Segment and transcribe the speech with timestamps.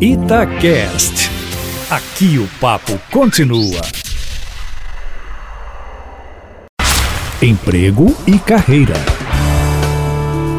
[0.00, 1.28] Itacast.
[1.90, 3.80] Aqui o papo continua.
[7.42, 8.94] Emprego e carreira.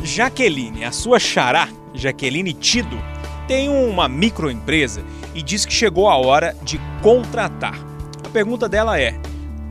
[0.04, 3.02] Jaqueline, a sua xará, Jaqueline Tido,
[3.48, 7.80] tem uma microempresa e diz que chegou a hora de contratar.
[8.26, 9.18] A pergunta dela é: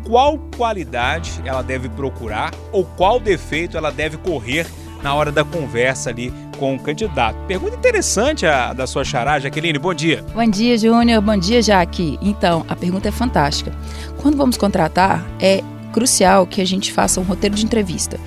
[0.02, 4.66] qual qualidade ela deve procurar ou qual defeito ela deve correr
[5.02, 7.36] na hora da conversa ali com o candidato.
[7.46, 9.79] Pergunta interessante a da sua xará, Jaqueline.
[9.79, 10.24] Bom dia.
[10.34, 11.23] Bom dia, Júnior.
[11.23, 12.19] Bom dia, Jaque.
[12.20, 13.73] Então, a pergunta é fantástica.
[14.19, 18.18] Quando vamos contratar, é crucial que a gente faça um roteiro de entrevista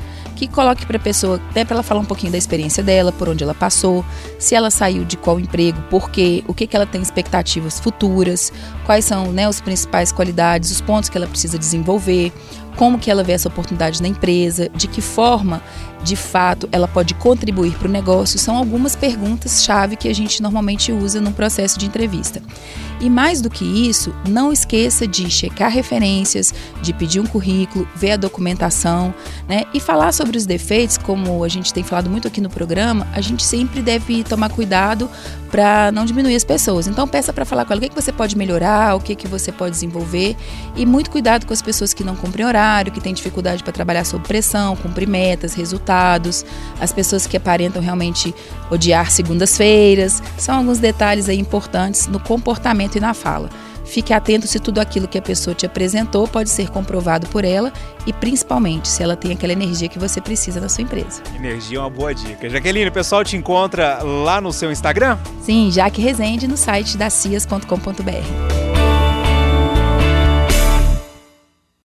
[0.41, 3.29] que coloque para a pessoa, até para ela falar um pouquinho da experiência dela, por
[3.29, 4.03] onde ela passou,
[4.39, 8.51] se ela saiu de qual emprego, por quê, o que, que ela tem expectativas futuras,
[8.83, 12.33] quais são né, as principais qualidades, os pontos que ela precisa desenvolver,
[12.75, 15.61] como que ela vê essa oportunidade na empresa, de que forma,
[16.03, 20.91] de fato, ela pode contribuir para o negócio, são algumas perguntas-chave que a gente normalmente
[20.91, 22.41] usa no processo de entrevista.
[22.99, 28.11] E mais do que isso, não esqueça de checar referências, de pedir um currículo, ver
[28.11, 29.11] a documentação,
[29.47, 29.63] né?
[29.73, 33.19] E falar sobre os defeitos, como a gente tem falado muito aqui no programa, a
[33.19, 35.09] gente sempre deve tomar cuidado
[35.49, 36.87] para não diminuir as pessoas.
[36.87, 39.27] Então peça para falar com ela o que, que você pode melhorar, o que, que
[39.27, 40.37] você pode desenvolver
[40.75, 42.60] e muito cuidado com as pessoas que não cumprem horário,
[42.91, 46.45] que têm dificuldade para trabalhar sob pressão, cumprir metas, resultados,
[46.79, 48.33] as pessoas que aparentam realmente
[48.69, 50.21] odiar segundas-feiras.
[50.37, 53.49] São alguns detalhes aí importantes no comportamento e na fala.
[53.91, 57.73] Fique atento se tudo aquilo que a pessoa te apresentou pode ser comprovado por ela
[58.05, 61.21] e principalmente se ela tem aquela energia que você precisa na sua empresa.
[61.35, 62.49] Energia é uma boa dica.
[62.49, 65.17] Jaqueline, o pessoal te encontra lá no seu Instagram?
[65.41, 68.60] Sim, Jaque Rezende no site da cias.com.br.